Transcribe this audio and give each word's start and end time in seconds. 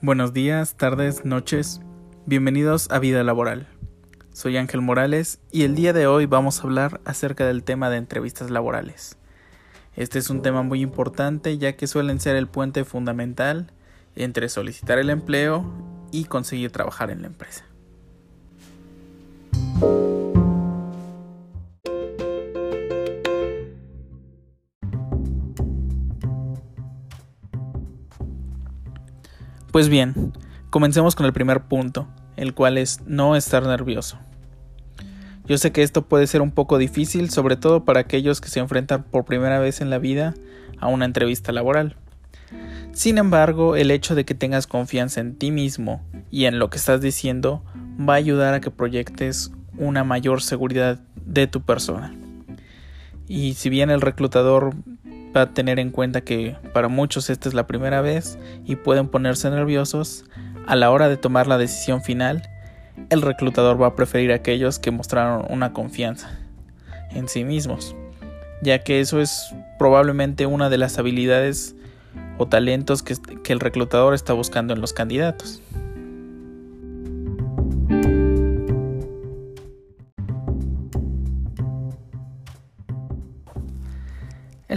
Buenos 0.00 0.32
días, 0.32 0.76
tardes, 0.76 1.24
noches. 1.24 1.80
Bienvenidos 2.24 2.88
a 2.92 3.00
Vida 3.00 3.24
Laboral. 3.24 3.66
Soy 4.32 4.56
Ángel 4.56 4.80
Morales 4.80 5.40
y 5.50 5.64
el 5.64 5.74
día 5.74 5.92
de 5.92 6.06
hoy 6.06 6.26
vamos 6.26 6.60
a 6.60 6.62
hablar 6.62 7.00
acerca 7.04 7.44
del 7.44 7.64
tema 7.64 7.90
de 7.90 7.96
entrevistas 7.96 8.48
laborales. 8.48 9.18
Este 9.96 10.20
es 10.20 10.30
un 10.30 10.40
tema 10.40 10.62
muy 10.62 10.82
importante 10.82 11.58
ya 11.58 11.72
que 11.72 11.88
suelen 11.88 12.20
ser 12.20 12.36
el 12.36 12.46
puente 12.46 12.84
fundamental 12.84 13.72
entre 14.14 14.48
solicitar 14.48 15.00
el 15.00 15.10
empleo 15.10 15.68
y 16.12 16.26
conseguir 16.26 16.70
trabajar 16.70 17.10
en 17.10 17.22
la 17.22 17.26
empresa. 17.26 17.64
Pues 29.72 29.90
bien, 29.90 30.32
comencemos 30.70 31.14
con 31.14 31.26
el 31.26 31.34
primer 31.34 31.64
punto, 31.64 32.08
el 32.36 32.54
cual 32.54 32.78
es 32.78 33.02
no 33.06 33.36
estar 33.36 33.62
nervioso. 33.64 34.18
Yo 35.44 35.58
sé 35.58 35.72
que 35.72 35.82
esto 35.82 36.08
puede 36.08 36.26
ser 36.26 36.40
un 36.40 36.52
poco 36.52 36.78
difícil, 36.78 37.28
sobre 37.28 37.56
todo 37.56 37.84
para 37.84 38.00
aquellos 38.00 38.40
que 38.40 38.48
se 38.48 38.60
enfrentan 38.60 39.02
por 39.02 39.26
primera 39.26 39.58
vez 39.58 39.82
en 39.82 39.90
la 39.90 39.98
vida 39.98 40.34
a 40.78 40.88
una 40.88 41.04
entrevista 41.04 41.52
laboral. 41.52 41.96
Sin 42.92 43.18
embargo, 43.18 43.76
el 43.76 43.90
hecho 43.90 44.14
de 44.14 44.24
que 44.24 44.34
tengas 44.34 44.66
confianza 44.66 45.20
en 45.20 45.36
ti 45.36 45.50
mismo 45.50 46.02
y 46.30 46.46
en 46.46 46.58
lo 46.58 46.70
que 46.70 46.78
estás 46.78 47.02
diciendo 47.02 47.62
va 47.98 48.14
a 48.14 48.16
ayudar 48.16 48.54
a 48.54 48.60
que 48.60 48.70
proyectes 48.70 49.52
una 49.76 50.02
mayor 50.02 50.42
seguridad 50.42 50.98
de 51.26 51.46
tu 51.46 51.60
persona. 51.60 52.14
Y 53.26 53.52
si 53.54 53.68
bien 53.68 53.90
el 53.90 54.00
reclutador 54.00 54.74
va 55.36 55.42
a 55.42 55.54
tener 55.54 55.78
en 55.78 55.90
cuenta 55.90 56.20
que 56.20 56.56
para 56.72 56.88
muchos 56.88 57.30
esta 57.30 57.48
es 57.48 57.54
la 57.54 57.66
primera 57.66 58.00
vez 58.00 58.38
y 58.64 58.76
pueden 58.76 59.08
ponerse 59.08 59.50
nerviosos, 59.50 60.24
a 60.66 60.76
la 60.76 60.90
hora 60.90 61.08
de 61.08 61.16
tomar 61.16 61.46
la 61.46 61.58
decisión 61.58 62.02
final, 62.02 62.48
el 63.10 63.22
reclutador 63.22 63.80
va 63.80 63.88
a 63.88 63.96
preferir 63.96 64.32
a 64.32 64.36
aquellos 64.36 64.78
que 64.78 64.90
mostraron 64.90 65.46
una 65.48 65.72
confianza 65.72 66.38
en 67.10 67.28
sí 67.28 67.44
mismos, 67.44 67.94
ya 68.62 68.80
que 68.80 69.00
eso 69.00 69.20
es 69.20 69.54
probablemente 69.78 70.46
una 70.46 70.68
de 70.68 70.78
las 70.78 70.98
habilidades 70.98 71.74
o 72.36 72.46
talentos 72.46 73.02
que, 73.02 73.16
que 73.42 73.52
el 73.52 73.60
reclutador 73.60 74.14
está 74.14 74.32
buscando 74.32 74.74
en 74.74 74.80
los 74.80 74.92
candidatos. 74.92 75.62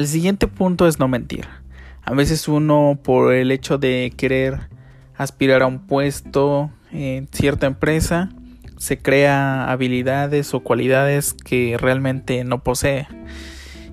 El 0.02 0.07
siguiente 0.07 0.47
punto 0.47 0.88
es 0.88 0.97
no 0.97 1.07
mentir. 1.07 1.45
A 2.02 2.16
veces 2.16 2.47
uno 2.47 2.97
por 3.03 3.35
el 3.35 3.52
hecho 3.52 3.77
de 3.77 4.11
querer 4.17 4.61
aspirar 5.16 5.61
a 5.61 5.67
un 5.67 5.85
puesto 5.85 6.71
en 6.91 7.27
cierta 7.27 7.67
empresa 7.67 8.30
se 8.80 8.97
crea 8.97 9.71
habilidades 9.71 10.55
o 10.55 10.61
cualidades 10.61 11.35
que 11.35 11.77
realmente 11.80 12.43
no 12.43 12.63
posee. 12.63 13.08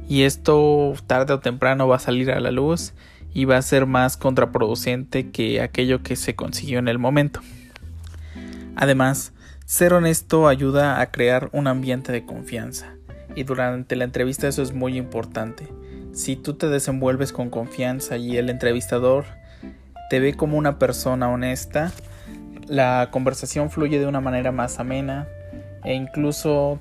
Y 0.09 0.23
esto 0.23 0.95
tarde 1.07 1.35
o 1.35 1.41
temprano 1.41 1.87
va 1.87 1.97
a 1.97 1.99
salir 1.99 2.31
a 2.31 2.41
la 2.41 2.53
luz 2.53 2.95
y 3.35 3.45
va 3.45 3.59
a 3.59 3.63
ser 3.63 3.85
más 3.85 4.17
contraproducente 4.17 5.29
que 5.31 5.61
aquello 5.61 6.03
que 6.03 6.17
se 6.17 6.35
consiguió 6.35 6.79
en 6.79 6.89
el 6.89 6.99
momento. 6.99 7.41
Además, 8.77 9.35
ser 9.67 9.93
honesto 9.93 10.49
ayuda 10.49 11.03
a 11.03 11.11
crear 11.11 11.51
un 11.53 11.67
ambiente 11.67 12.13
de 12.13 12.25
confianza 12.25 12.95
y 13.37 13.45
durante 13.45 13.95
la 13.95 14.05
entrevista 14.05 14.49
eso 14.49 14.63
es 14.63 14.73
muy 14.73 14.97
importante. 14.97 15.69
Si 16.19 16.35
tú 16.35 16.55
te 16.55 16.69
desenvuelves 16.69 17.33
con 17.33 17.49
confianza 17.49 18.17
y 18.17 18.39
el 18.39 18.51
entrevistador 18.51 19.25
te 20.11 20.19
ve 20.19 20.35
como 20.35 20.59
una 20.59 20.77
persona 20.77 21.31
honesta, 21.31 21.93
la 22.67 23.11
conversación 23.13 23.71
fluye 23.71 24.01
de 24.01 24.07
una 24.07 24.21
manera 24.21 24.51
más 24.51 24.81
amena 24.81 25.29
e 25.85 25.95
incluso 25.95 26.81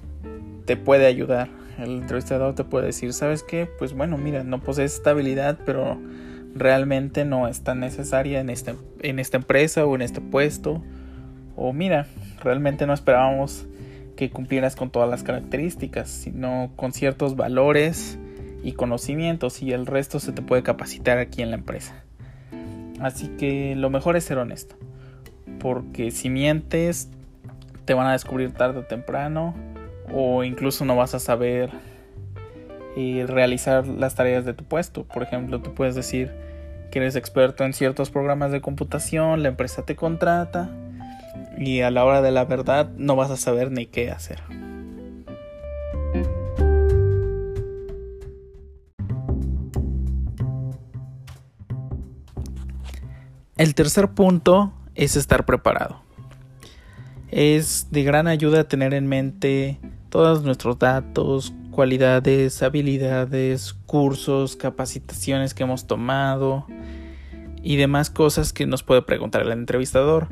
te 0.65 0.75
puede 0.75 1.05
ayudar. 1.05 1.49
El 1.77 2.01
entrevistador 2.01 2.55
te 2.55 2.63
puede 2.63 2.87
decir, 2.87 3.13
¿sabes 3.13 3.43
qué? 3.43 3.69
Pues 3.77 3.93
bueno, 3.93 4.17
mira, 4.17 4.43
no 4.43 4.59
posees 4.59 4.95
esta 4.95 5.11
habilidad, 5.11 5.59
pero 5.67 5.99
realmente 6.55 7.23
no 7.23 7.47
es 7.47 7.61
tan 7.61 7.79
necesaria 7.79 8.39
en, 8.39 8.49
este, 8.49 8.73
en 9.01 9.19
esta 9.19 9.37
empresa 9.37 9.85
o 9.85 9.93
en 9.93 10.01
este 10.01 10.19
puesto. 10.19 10.81
O 11.55 11.73
mira, 11.73 12.07
realmente 12.43 12.87
no 12.87 12.93
esperábamos 12.95 13.67
que 14.15 14.31
cumplieras 14.31 14.75
con 14.75 14.89
todas 14.89 15.07
las 15.07 15.21
características, 15.21 16.09
sino 16.09 16.71
con 16.75 16.91
ciertos 16.91 17.35
valores 17.35 18.17
y 18.63 18.73
conocimientos 18.73 19.61
y 19.61 19.71
el 19.71 19.85
resto 19.85 20.19
se 20.19 20.31
te 20.31 20.41
puede 20.41 20.63
capacitar 20.63 21.17
aquí 21.17 21.41
en 21.41 21.51
la 21.51 21.57
empresa. 21.57 22.03
Así 22.99 23.27
que 23.37 23.75
lo 23.75 23.89
mejor 23.89 24.15
es 24.15 24.23
ser 24.23 24.37
honesto, 24.37 24.75
porque 25.59 26.11
si 26.11 26.29
mientes 26.29 27.09
te 27.85 27.93
van 27.93 28.07
a 28.07 28.13
descubrir 28.13 28.51
tarde 28.51 28.79
o 28.79 28.83
temprano 28.83 29.55
o 30.13 30.43
incluso 30.43 30.85
no 30.85 30.95
vas 30.95 31.13
a 31.13 31.19
saber 31.19 31.69
eh, 32.95 33.25
realizar 33.27 33.87
las 33.87 34.15
tareas 34.15 34.45
de 34.45 34.53
tu 34.53 34.63
puesto. 34.63 35.03
Por 35.03 35.23
ejemplo, 35.23 35.61
tú 35.61 35.73
puedes 35.73 35.95
decir 35.95 36.31
que 36.91 36.99
eres 36.99 37.15
experto 37.15 37.63
en 37.63 37.73
ciertos 37.73 38.09
programas 38.09 38.51
de 38.51 38.61
computación, 38.61 39.43
la 39.43 39.49
empresa 39.49 39.83
te 39.85 39.95
contrata 39.95 40.69
y 41.57 41.81
a 41.81 41.91
la 41.91 42.05
hora 42.05 42.21
de 42.21 42.31
la 42.31 42.45
verdad 42.45 42.89
no 42.97 43.15
vas 43.15 43.31
a 43.31 43.37
saber 43.37 43.71
ni 43.71 43.85
qué 43.85 44.11
hacer. 44.11 44.39
El 53.57 53.73
tercer 53.73 54.09
punto 54.09 54.71
es 54.93 55.15
estar 55.15 55.45
preparado. 55.45 55.99
Es 57.29 57.87
de 57.89 58.03
gran 58.03 58.27
ayuda 58.27 58.67
tener 58.67 58.93
en 58.93 59.07
mente 59.07 59.79
todos 60.09 60.43
nuestros 60.43 60.77
datos, 60.77 61.53
cualidades, 61.71 62.61
habilidades, 62.61 63.73
cursos, 63.87 64.55
capacitaciones 64.55 65.55
que 65.55 65.63
hemos 65.63 65.87
tomado 65.87 66.67
y 67.63 67.77
demás 67.77 68.11
cosas 68.11 68.53
que 68.53 68.67
nos 68.67 68.83
puede 68.83 69.01
preguntar 69.01 69.41
el 69.41 69.51
entrevistador 69.51 70.27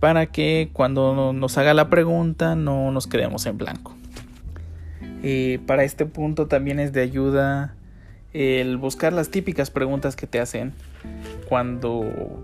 para 0.00 0.26
que 0.26 0.70
cuando 0.72 1.34
nos 1.34 1.58
haga 1.58 1.74
la 1.74 1.90
pregunta 1.90 2.56
no 2.56 2.90
nos 2.90 3.06
quedemos 3.06 3.44
en 3.44 3.58
blanco. 3.58 3.94
Eh, 5.22 5.60
para 5.66 5.84
este 5.84 6.06
punto 6.06 6.46
también 6.46 6.80
es 6.80 6.94
de 6.94 7.02
ayuda 7.02 7.74
el 8.32 8.78
buscar 8.78 9.12
las 9.12 9.28
típicas 9.28 9.70
preguntas 9.70 10.16
que 10.16 10.26
te 10.26 10.40
hacen 10.40 10.72
cuando 11.48 12.40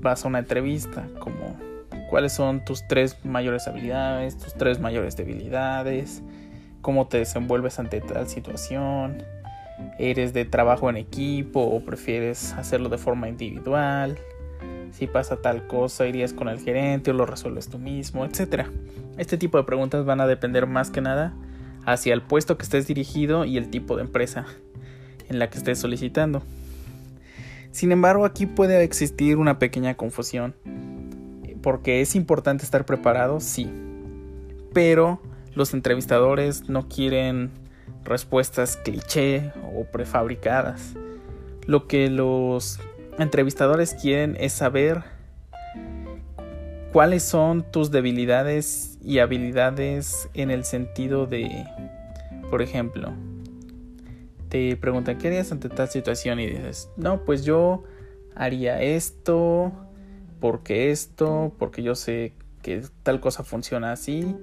vas 0.00 0.24
a 0.24 0.28
una 0.28 0.40
entrevista, 0.40 1.06
como 1.18 1.56
cuáles 2.10 2.32
son 2.32 2.64
tus 2.64 2.86
tres 2.88 3.24
mayores 3.24 3.66
habilidades, 3.68 4.38
tus 4.38 4.54
tres 4.54 4.80
mayores 4.80 5.16
debilidades, 5.16 6.22
cómo 6.80 7.06
te 7.06 7.18
desenvuelves 7.18 7.78
ante 7.78 8.00
tal 8.00 8.28
situación, 8.28 9.22
eres 9.98 10.32
de 10.32 10.44
trabajo 10.44 10.88
en 10.90 10.96
equipo 10.96 11.60
o 11.60 11.80
prefieres 11.84 12.52
hacerlo 12.54 12.88
de 12.88 12.98
forma 12.98 13.28
individual, 13.28 14.18
si 14.92 15.06
pasa 15.06 15.36
tal 15.36 15.66
cosa 15.66 16.06
irías 16.06 16.32
con 16.32 16.48
el 16.48 16.60
gerente 16.60 17.10
o 17.10 17.14
lo 17.14 17.26
resuelves 17.26 17.68
tú 17.68 17.78
mismo, 17.78 18.24
etc. 18.24 18.66
Este 19.16 19.36
tipo 19.36 19.58
de 19.58 19.64
preguntas 19.64 20.04
van 20.04 20.20
a 20.20 20.26
depender 20.26 20.66
más 20.66 20.90
que 20.90 21.00
nada 21.00 21.34
hacia 21.84 22.14
el 22.14 22.22
puesto 22.22 22.56
que 22.58 22.64
estés 22.64 22.86
dirigido 22.86 23.44
y 23.44 23.56
el 23.56 23.70
tipo 23.70 23.96
de 23.96 24.02
empresa 24.02 24.46
en 25.28 25.38
la 25.38 25.50
que 25.50 25.58
estés 25.58 25.78
solicitando. 25.78 26.42
Sin 27.70 27.92
embargo, 27.92 28.24
aquí 28.24 28.46
puede 28.46 28.82
existir 28.82 29.36
una 29.36 29.58
pequeña 29.58 29.96
confusión, 29.96 30.54
porque 31.62 32.00
es 32.00 32.14
importante 32.14 32.64
estar 32.64 32.86
preparado, 32.86 33.40
sí, 33.40 33.70
pero 34.72 35.20
los 35.54 35.74
entrevistadores 35.74 36.68
no 36.68 36.88
quieren 36.88 37.50
respuestas 38.04 38.76
cliché 38.76 39.52
o 39.76 39.84
prefabricadas. 39.84 40.94
Lo 41.66 41.86
que 41.86 42.08
los 42.08 42.80
entrevistadores 43.18 43.94
quieren 43.94 44.36
es 44.40 44.52
saber 44.52 45.02
cuáles 46.92 47.22
son 47.22 47.70
tus 47.70 47.90
debilidades 47.90 48.98
y 49.02 49.18
habilidades 49.18 50.28
en 50.34 50.50
el 50.50 50.64
sentido 50.64 51.26
de, 51.26 51.66
por 52.50 52.62
ejemplo, 52.62 53.12
te 54.48 54.76
preguntan, 54.76 55.18
¿qué 55.18 55.28
harías 55.28 55.52
ante 55.52 55.68
tal 55.68 55.88
situación? 55.88 56.40
Y 56.40 56.46
dices, 56.46 56.90
no, 56.96 57.24
pues 57.24 57.44
yo 57.44 57.84
haría 58.34 58.80
esto, 58.82 59.72
porque 60.40 60.90
esto, 60.90 61.52
porque 61.58 61.82
yo 61.82 61.94
sé 61.94 62.32
que 62.62 62.82
tal 63.02 63.20
cosa 63.20 63.44
funciona 63.44 63.92
así, 63.92 64.36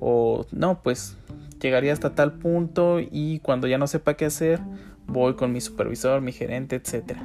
o 0.00 0.46
no, 0.52 0.82
pues 0.82 1.16
llegaría 1.60 1.92
hasta 1.92 2.14
tal 2.14 2.34
punto 2.34 3.00
y 3.00 3.40
cuando 3.40 3.66
ya 3.66 3.78
no 3.78 3.86
sepa 3.86 4.14
qué 4.14 4.26
hacer, 4.26 4.60
voy 5.06 5.34
con 5.34 5.52
mi 5.52 5.60
supervisor, 5.60 6.20
mi 6.20 6.32
gerente, 6.32 6.76
etc. 6.76 7.16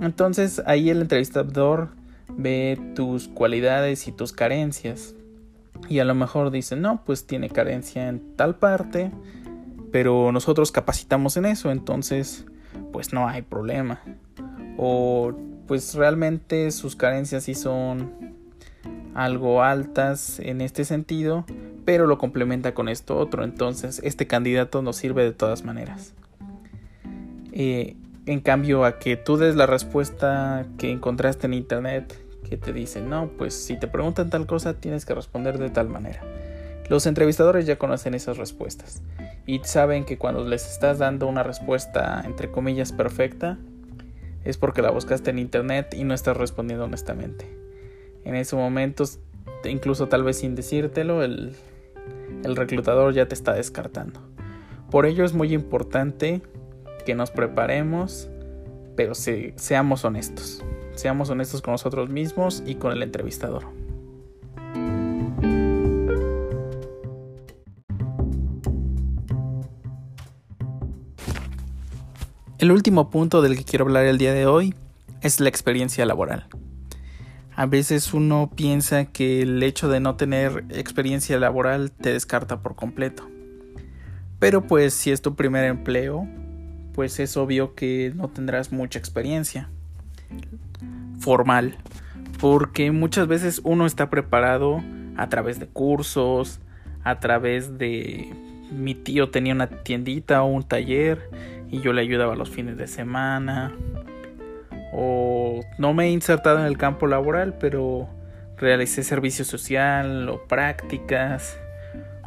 Entonces 0.00 0.62
ahí 0.66 0.90
el 0.90 1.02
entrevistador 1.02 1.90
ve 2.28 2.78
tus 2.94 3.28
cualidades 3.28 4.08
y 4.08 4.12
tus 4.12 4.32
carencias. 4.32 5.14
Y 5.88 5.98
a 5.98 6.04
lo 6.04 6.14
mejor 6.14 6.50
dice, 6.50 6.74
no, 6.76 7.04
pues 7.04 7.26
tiene 7.26 7.50
carencia 7.50 8.08
en 8.08 8.36
tal 8.36 8.56
parte, 8.56 9.10
pero 9.96 10.30
nosotros 10.30 10.72
capacitamos 10.72 11.38
en 11.38 11.46
eso, 11.46 11.70
entonces 11.70 12.44
pues 12.92 13.14
no 13.14 13.28
hay 13.28 13.40
problema. 13.40 13.98
O 14.76 15.32
pues 15.66 15.94
realmente 15.94 16.70
sus 16.70 16.96
carencias 16.96 17.44
sí 17.44 17.54
son 17.54 18.12
algo 19.14 19.62
altas 19.62 20.38
en 20.38 20.60
este 20.60 20.84
sentido, 20.84 21.46
pero 21.86 22.06
lo 22.06 22.18
complementa 22.18 22.74
con 22.74 22.90
esto 22.90 23.16
otro, 23.16 23.42
entonces 23.42 24.02
este 24.04 24.26
candidato 24.26 24.82
nos 24.82 24.96
sirve 24.96 25.24
de 25.24 25.32
todas 25.32 25.64
maneras. 25.64 26.12
Eh, 27.52 27.96
en 28.26 28.40
cambio, 28.40 28.84
a 28.84 28.98
que 28.98 29.16
tú 29.16 29.38
des 29.38 29.56
la 29.56 29.64
respuesta 29.64 30.66
que 30.76 30.90
encontraste 30.90 31.46
en 31.46 31.54
internet, 31.54 32.22
que 32.46 32.58
te 32.58 32.74
dicen, 32.74 33.08
no, 33.08 33.30
pues 33.38 33.54
si 33.54 33.80
te 33.80 33.86
preguntan 33.86 34.28
tal 34.28 34.46
cosa, 34.46 34.74
tienes 34.74 35.06
que 35.06 35.14
responder 35.14 35.56
de 35.56 35.70
tal 35.70 35.88
manera. 35.88 36.22
Los 36.88 37.06
entrevistadores 37.06 37.66
ya 37.66 37.76
conocen 37.76 38.14
esas 38.14 38.36
respuestas 38.36 39.02
y 39.44 39.60
saben 39.64 40.04
que 40.04 40.18
cuando 40.18 40.44
les 40.44 40.70
estás 40.70 40.98
dando 40.98 41.26
una 41.26 41.42
respuesta 41.42 42.22
entre 42.24 42.50
comillas 42.50 42.92
perfecta, 42.92 43.58
es 44.44 44.56
porque 44.56 44.82
la 44.82 44.90
buscaste 44.90 45.30
en 45.30 45.40
internet 45.40 45.94
y 45.94 46.04
no 46.04 46.14
estás 46.14 46.36
respondiendo 46.36 46.84
honestamente. 46.84 47.46
En 48.24 48.36
ese 48.36 48.54
momento, 48.54 49.04
incluso 49.64 50.06
tal 50.06 50.22
vez 50.22 50.38
sin 50.38 50.54
decírtelo, 50.54 51.24
el, 51.24 51.56
el 52.44 52.54
reclutador 52.54 53.12
ya 53.12 53.26
te 53.26 53.34
está 53.34 53.54
descartando. 53.54 54.20
Por 54.90 55.06
ello 55.06 55.24
es 55.24 55.34
muy 55.34 55.52
importante 55.52 56.42
que 57.04 57.16
nos 57.16 57.32
preparemos, 57.32 58.28
pero 58.94 59.14
seamos 59.14 60.04
honestos. 60.04 60.64
Seamos 60.94 61.28
honestos 61.30 61.60
con 61.60 61.72
nosotros 61.72 62.08
mismos 62.08 62.62
y 62.64 62.76
con 62.76 62.92
el 62.92 63.02
entrevistador. 63.02 63.64
El 72.66 72.72
último 72.72 73.10
punto 73.10 73.42
del 73.42 73.56
que 73.56 73.62
quiero 73.62 73.84
hablar 73.84 74.06
el 74.06 74.18
día 74.18 74.32
de 74.32 74.44
hoy 74.46 74.74
es 75.20 75.38
la 75.38 75.48
experiencia 75.48 76.04
laboral. 76.04 76.48
A 77.54 77.66
veces 77.66 78.12
uno 78.12 78.50
piensa 78.56 79.04
que 79.04 79.42
el 79.42 79.62
hecho 79.62 79.88
de 79.88 80.00
no 80.00 80.16
tener 80.16 80.64
experiencia 80.70 81.38
laboral 81.38 81.92
te 81.92 82.12
descarta 82.12 82.62
por 82.62 82.74
completo. 82.74 83.30
Pero 84.40 84.66
pues 84.66 84.94
si 84.94 85.12
es 85.12 85.22
tu 85.22 85.36
primer 85.36 85.62
empleo, 85.62 86.26
pues 86.92 87.20
es 87.20 87.36
obvio 87.36 87.76
que 87.76 88.12
no 88.16 88.26
tendrás 88.30 88.72
mucha 88.72 88.98
experiencia 88.98 89.70
formal, 91.20 91.76
porque 92.40 92.90
muchas 92.90 93.28
veces 93.28 93.60
uno 93.62 93.86
está 93.86 94.10
preparado 94.10 94.82
a 95.16 95.28
través 95.28 95.60
de 95.60 95.68
cursos, 95.68 96.58
a 97.04 97.20
través 97.20 97.78
de 97.78 98.28
mi 98.72 98.96
tío 98.96 99.30
tenía 99.30 99.54
una 99.54 99.68
tiendita 99.68 100.42
o 100.42 100.46
un 100.46 100.64
taller 100.64 101.30
y 101.70 101.80
yo 101.80 101.92
le 101.92 102.02
ayudaba 102.02 102.36
los 102.36 102.50
fines 102.50 102.76
de 102.76 102.86
semana. 102.86 103.74
O 104.92 105.60
no 105.78 105.94
me 105.94 106.06
he 106.06 106.10
insertado 106.10 106.60
en 106.60 106.66
el 106.66 106.78
campo 106.78 107.06
laboral, 107.06 107.54
pero 107.58 108.08
realicé 108.56 109.02
servicio 109.02 109.44
social 109.44 110.28
o 110.28 110.44
prácticas. 110.46 111.58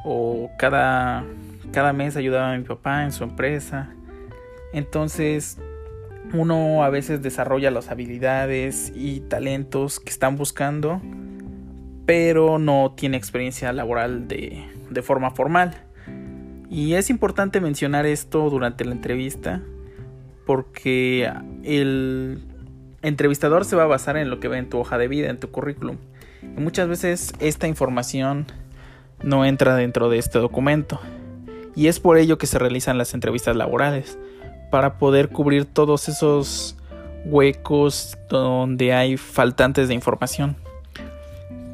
O 0.06 0.50
cada, 0.58 1.26
cada 1.72 1.94
mes 1.94 2.16
ayudaba 2.16 2.54
a 2.54 2.58
mi 2.58 2.64
papá 2.64 3.04
en 3.04 3.12
su 3.12 3.24
empresa. 3.24 3.90
Entonces, 4.74 5.58
uno 6.34 6.84
a 6.84 6.90
veces 6.90 7.22
desarrolla 7.22 7.72
las 7.72 7.90
habilidades 7.90 8.92
y 8.96 9.22
talentos 9.22 10.00
que 10.00 10.10
están 10.10 10.38
buscando, 10.38 11.02
pero 12.06 12.60
no 12.60 12.94
tiene 12.96 13.18
experiencia 13.18 13.74
laboral 13.74 14.28
de, 14.28 14.64
de 14.90 15.02
forma 15.02 15.32
formal. 15.32 15.89
Y 16.70 16.94
es 16.94 17.10
importante 17.10 17.62
mencionar 17.62 18.06
esto 18.06 18.50
durante 18.50 18.86
la 18.86 18.92
entrevista 18.92 19.62
porque 20.46 21.32
el 21.64 22.44
entrevistador 23.02 23.66
se 23.66 23.76
va 23.76 23.84
a 23.84 23.88
basar 23.88 24.18
en 24.18 24.30
lo 24.30 24.40
que 24.40 24.48
ve 24.48 24.58
en 24.58 24.70
tu 24.70 24.80
hoja 24.80 24.98
de 24.98 25.08
vida, 25.08 25.30
en 25.30 25.40
tu 25.40 25.50
currículum. 25.50 25.98
Y 26.42 26.60
muchas 26.60 26.88
veces 26.88 27.34
esta 27.40 27.68
información 27.68 28.46
no 29.24 29.46
entra 29.46 29.76
dentro 29.76 30.10
de 30.10 30.18
este 30.18 30.40
documento. 30.40 31.00
Y 31.76 31.88
es 31.88 32.00
por 32.00 32.18
ello 32.18 32.38
que 32.38 32.48
se 32.48 32.60
realizan 32.60 32.98
las 32.98 33.14
entrevistas 33.14 33.56
laborales 33.56 34.18
para 34.70 34.98
poder 34.98 35.30
cubrir 35.30 35.66
todos 35.66 36.08
esos 36.10 36.78
huecos 37.26 38.18
donde 38.30 38.94
hay 38.94 39.18
faltantes 39.18 39.88
de 39.88 39.94
información. 39.94 40.56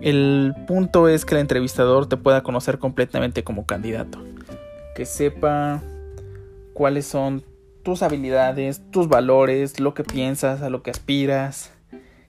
El 0.02 0.54
punto 0.68 1.08
es 1.08 1.26
que 1.26 1.36
el 1.36 1.42
entrevistador 1.42 2.08
te 2.08 2.18
pueda 2.18 2.44
conocer 2.44 2.78
completamente 2.78 3.44
como 3.44 3.66
candidato, 3.66 4.20
que 4.96 5.06
sepa 5.06 5.84
cuáles 6.74 7.06
son 7.06 7.44
tus 7.84 8.02
habilidades, 8.02 8.82
tus 8.90 9.08
valores, 9.08 9.80
lo 9.80 9.94
que 9.94 10.04
piensas, 10.04 10.64
a 10.64 10.70
lo 10.72 10.82
que 10.82 10.90
aspiras, 10.90 11.72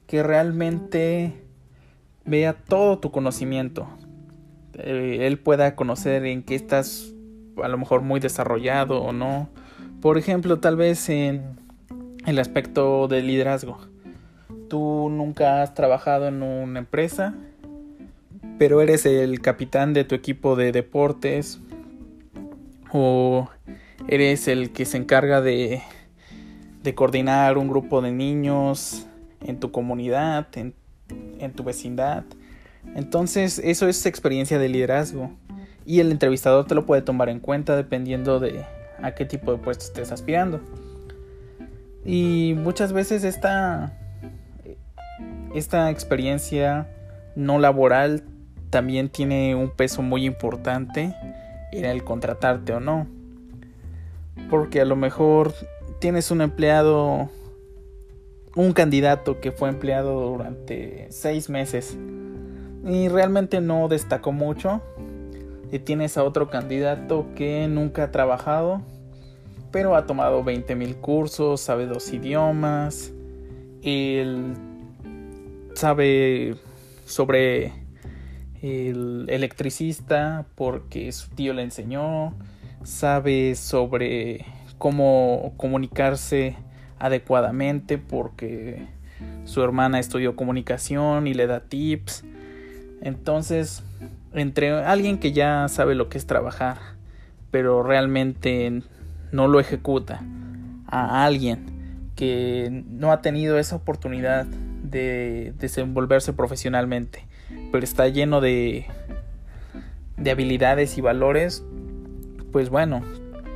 que 0.06 0.22
realmente 0.22 1.32
vea 2.26 2.52
todo 2.52 2.98
tu 2.98 3.10
conocimiento. 3.12 3.88
Eh, 4.74 5.20
él 5.22 5.38
pueda 5.38 5.76
conocer 5.76 6.26
en 6.26 6.42
qué 6.42 6.56
estás 6.56 7.14
a 7.62 7.68
lo 7.68 7.78
mejor 7.78 8.02
muy 8.02 8.20
desarrollado 8.20 9.00
o 9.00 9.12
no, 9.12 9.48
por 10.02 10.18
ejemplo, 10.18 10.58
tal 10.58 10.76
vez 10.76 11.08
en 11.08 11.58
el 12.26 12.38
aspecto 12.38 13.08
del 13.08 13.28
liderazgo. 13.28 13.78
Tú 14.68 15.08
nunca 15.08 15.62
has 15.62 15.72
trabajado 15.72 16.26
en 16.26 16.42
una 16.42 16.80
empresa, 16.80 17.34
pero 18.58 18.82
eres 18.82 19.06
el 19.06 19.40
capitán 19.40 19.94
de 19.94 20.04
tu 20.04 20.16
equipo 20.16 20.56
de 20.56 20.72
deportes 20.72 21.60
o 22.96 23.50
eres 24.08 24.48
el 24.48 24.72
que 24.72 24.84
se 24.87 24.96
encarga 24.96 25.40
de, 25.43 25.82
de 26.82 26.94
coordinar 26.94 27.58
un 27.58 27.69
grupo 27.69 28.00
de 28.00 28.10
niños 28.10 29.06
en 29.44 29.60
tu 29.60 29.70
comunidad, 29.70 30.46
en, 30.56 30.75
en 31.38 31.52
tu 31.52 31.62
vecindad. 31.62 32.25
Entonces 32.94 33.60
eso 33.62 33.88
es 33.88 34.06
experiencia 34.06 34.58
de 34.58 34.69
liderazgo 34.69 35.31
y 35.84 36.00
el 36.00 36.10
entrevistador 36.10 36.66
te 36.66 36.75
lo 36.75 36.87
puede 36.87 37.02
tomar 37.02 37.28
en 37.28 37.40
cuenta 37.40 37.76
dependiendo 37.76 38.40
de, 38.40 38.64
a 39.02 39.12
qué 39.12 39.25
tipo 39.25 39.52
de 39.52 39.58
puesto 39.58 39.84
estés 39.84 40.10
aspirando. 40.10 40.60
Y 42.04 42.54
muchas 42.56 42.92
veces 42.92 43.25
esta, 43.25 43.92
esta 45.54 45.90
experiencia 45.90 46.88
no 47.34 47.58
laboral 47.58 48.25
también 48.70 49.10
tiene 49.10 49.54
un 49.54 49.70
peso 49.70 50.02
muy 50.02 50.25
importante 50.25 51.14
el 51.84 52.05
contratarte 52.05 52.73
o 52.73 52.81
no. 52.81 53.06
Porque 54.50 54.80
a 54.80 54.85
lo 54.85 54.97
mejor 54.97 55.52
tienes 55.99 56.30
un 56.30 56.40
empleado, 56.40 57.28
un 58.54 58.73
candidato 58.73 59.40
que 59.40 59.52
fue 59.52 59.68
empleado 59.68 60.21
durante 60.30 61.06
seis 61.11 61.49
meses 61.49 61.97
y 62.85 63.09
realmente 63.09 63.61
no 63.61 63.88
destacó 63.88 64.33
mucho 64.33 64.80
y 65.73 65.78
tienes 65.80 66.16
a 66.16 66.25
otro 66.25 66.49
candidato 66.49 67.26
que 67.35 67.66
nunca 67.68 68.04
ha 68.04 68.12
trabajado, 68.12 68.83
pero 69.73 69.97
ha 69.97 70.06
tomado 70.06 70.45
20.000 70.45 71.00
cursos, 71.00 71.61
sabe 71.61 71.87
dos 71.87 72.12
idiomas, 72.12 73.12
él 73.83 74.54
sabe 75.75 76.54
sobre 77.04 77.73
el 78.62 79.26
electricista 79.28 80.46
porque 80.54 81.12
su 81.12 81.30
tío 81.30 81.52
le 81.52 81.62
enseñó, 81.62 82.34
sabe 82.82 83.54
sobre 83.54 84.44
cómo 84.78 85.54
comunicarse 85.56 86.56
adecuadamente 86.98 87.98
porque 87.98 88.86
su 89.44 89.62
hermana 89.62 89.98
estudió 89.98 90.36
comunicación 90.36 91.26
y 91.26 91.34
le 91.34 91.46
da 91.46 91.60
tips. 91.60 92.25
Entonces, 93.00 93.82
entre 94.32 94.72
alguien 94.72 95.18
que 95.18 95.32
ya 95.32 95.68
sabe 95.68 95.94
lo 95.94 96.08
que 96.08 96.18
es 96.18 96.26
trabajar, 96.26 96.78
pero 97.50 97.82
realmente 97.82 98.82
no 99.32 99.48
lo 99.48 99.60
ejecuta, 99.60 100.22
a 100.86 101.25
alguien 101.25 102.10
que 102.16 102.84
no 102.88 103.12
ha 103.12 103.20
tenido 103.20 103.58
esa 103.58 103.76
oportunidad 103.76 104.46
de 104.46 105.52
desenvolverse 105.58 106.32
profesionalmente, 106.32 107.26
está 107.85 108.09
lleno 108.09 108.40
de, 108.40 108.87
de 110.16 110.30
habilidades 110.30 110.97
y 110.99 111.00
valores, 111.00 111.64
pues 112.52 112.71
bueno, 112.71 113.02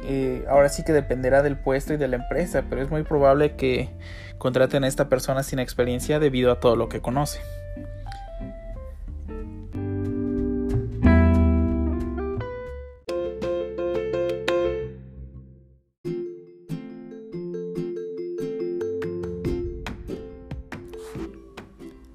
eh, 0.05 0.45
ahora 0.49 0.69
sí 0.69 0.85
que 0.85 0.93
dependerá 0.93 1.43
del 1.43 1.57
puesto 1.57 1.95
y 1.95 1.97
de 1.97 2.09
la 2.09 2.17
empresa, 2.17 2.65
pero 2.69 2.83
es 2.83 2.91
muy 2.91 3.03
probable 3.03 3.57
que 3.57 3.91
contraten 4.39 4.85
a 4.85 4.89
esta 4.89 5.09
persona 5.09 5.43
sin 5.43 5.59
experiencia 5.59 6.19
debido 6.19 6.53
a 6.53 6.61
todo 6.61 6.77
lo 6.77 6.89
que 6.89 7.01
conoce. 7.01 7.41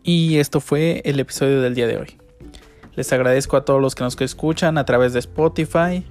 Y 0.07 0.37
esto 0.37 0.61
fue 0.61 1.01
el 1.03 1.19
episodio 1.19 1.61
del 1.61 1.73
día 1.73 1.87
de 1.87 1.97
hoy. 1.97 2.17
Les 2.95 3.11
agradezco 3.11 3.57
a 3.57 3.65
todos 3.65 3.81
los 3.81 3.95
que 3.95 4.03
nos 4.03 4.21
escuchan 4.21 4.77
a 4.77 4.85
través 4.85 5.13
de 5.13 5.19
Spotify. 5.19 6.05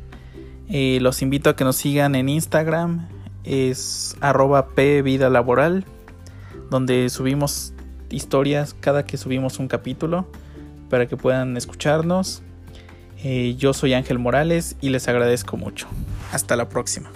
los 0.69 1.23
invito 1.23 1.49
a 1.49 1.55
que 1.55 1.63
nos 1.63 1.77
sigan 1.77 2.17
en 2.17 2.29
Instagram. 2.29 3.09
Es 3.45 4.17
arroba 4.21 4.67
donde 6.71 7.09
subimos 7.09 7.73
historias 8.11 8.75
cada 8.81 9.05
que 9.05 9.17
subimos 9.17 9.61
un 9.61 9.69
capítulo 9.69 10.27
para 10.91 11.07
que 11.07 11.17
puedan 11.17 11.57
escucharnos. 11.57 12.43
Eh, 13.23 13.55
yo 13.57 13.73
soy 13.75 13.95
Ángel 13.95 14.19
Morales 14.19 14.77
y 14.81 14.89
les 14.89 15.07
agradezco 15.07 15.57
mucho. 15.57 15.87
Hasta 16.33 16.57
la 16.57 16.69
próxima. 16.69 17.11